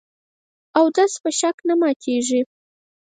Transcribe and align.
اودس 0.79 1.13
په 1.23 1.29
شک 1.39 1.57
نه 1.67 1.73
ماتېږي. 1.81 2.41